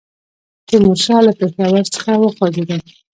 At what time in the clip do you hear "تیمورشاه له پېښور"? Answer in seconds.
0.67-1.73